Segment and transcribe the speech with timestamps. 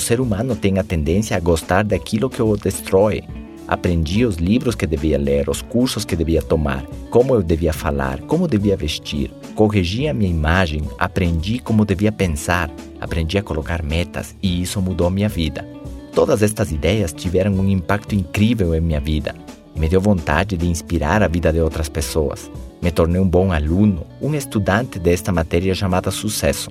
[0.00, 3.22] ser humano tem a tendência a gostar daquilo que o destrói.
[3.68, 8.20] Aprendi os livros que devia ler, os cursos que devia tomar, como eu devia falar,
[8.22, 9.30] como devia vestir.
[9.54, 12.68] Corrigi a minha imagem, aprendi como devia pensar,
[13.00, 15.64] aprendi a colocar metas e isso mudou minha vida.
[16.12, 19.36] Todas estas ideias tiveram um impacto incrível em minha vida.
[19.76, 22.50] Me deu vontade de inspirar a vida de outras pessoas.
[22.82, 26.70] Me tornei um bom aluno, um estudante desta matéria chamada sucesso.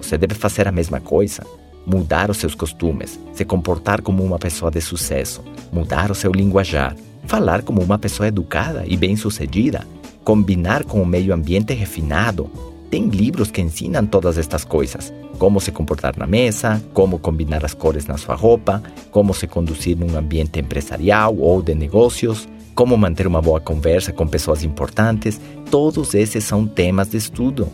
[0.00, 1.46] Você deve fazer a mesma coisa.
[1.86, 6.96] Mudar os seus costumes, se comportar como uma pessoa de sucesso, mudar o seu linguajar,
[7.26, 9.86] falar como uma pessoa educada e bem-sucedida,
[10.24, 12.50] combinar com o meio ambiente refinado.
[12.90, 17.74] Tem livros que ensinam todas estas coisas como se comportar na mesa, como combinar as
[17.74, 18.80] cores na sua roupa,
[19.10, 24.24] como se conduzir num ambiente empresarial ou de negócios, como manter uma boa conversa com
[24.24, 27.68] pessoas importantes, todos esses são temas de estudo.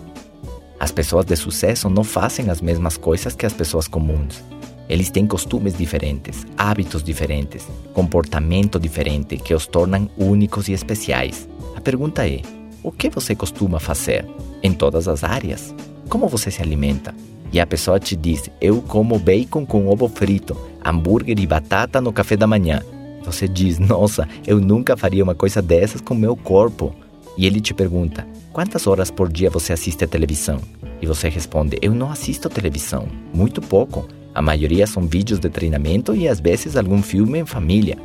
[0.78, 4.42] As pessoas de sucesso não fazem as mesmas coisas que as pessoas comuns.
[4.88, 11.48] Eles têm costumes diferentes, hábitos diferentes, comportamento diferente que os tornam únicos e especiais.
[11.76, 12.40] A pergunta é:
[12.82, 14.24] o que você costuma fazer
[14.62, 15.74] em todas as áreas?
[16.08, 17.14] Como você se alimenta?
[17.52, 22.12] e a pessoa te diz: Eu como bacon com ovo frito, hambúrguer e batata no
[22.12, 22.82] café da manhã.
[23.24, 26.94] Você diz: Nossa, eu nunca faria uma coisa dessas com meu corpo.
[27.36, 30.60] E ele te pergunta: Quantas horas por dia você assiste a televisão?
[31.00, 34.08] E você responde: Eu não assisto televisão, muito pouco.
[34.34, 37.98] A maioria são vídeos de treinamento e às vezes algum filme em família.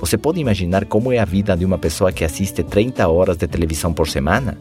[0.00, 3.46] Você pode imaginar como é a vida de uma pessoa que assiste 30 horas de
[3.46, 4.56] televisão por semana?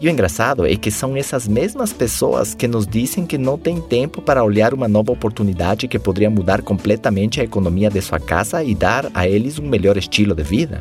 [0.00, 3.80] E o engraçado é que são essas mesmas pessoas que nos dizem que não tem
[3.80, 8.64] tempo para olhar uma nova oportunidade que poderia mudar completamente a economia de sua casa
[8.64, 10.80] e dar a eles um melhor estilo de vida.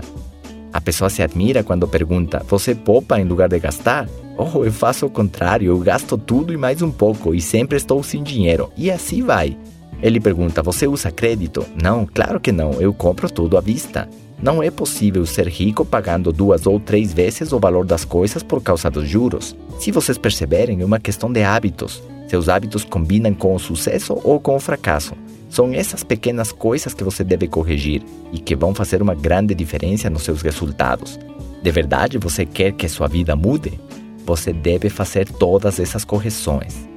[0.72, 4.08] A pessoa se admira quando pergunta: Você poupa em lugar de gastar?
[4.38, 8.02] Oh, eu faço o contrário, eu gasto tudo e mais um pouco e sempre estou
[8.04, 8.72] sem dinheiro.
[8.78, 9.58] E assim vai.
[10.02, 11.66] Ele pergunta: Você usa crédito?
[11.82, 14.08] Não, claro que não, eu compro tudo à vista.
[14.42, 18.62] Não é possível ser rico pagando duas ou três vezes o valor das coisas por
[18.62, 19.56] causa dos juros.
[19.80, 22.02] Se vocês perceberem, é uma questão de hábitos.
[22.28, 25.14] Seus hábitos combinam com o sucesso ou com o fracasso.
[25.50, 30.10] São essas pequenas coisas que você deve corrigir e que vão fazer uma grande diferença
[30.10, 31.20] nos seus resultados.
[31.62, 33.80] De verdade você quer que sua vida mude?
[34.26, 36.88] Você deve fazer todas essas correções.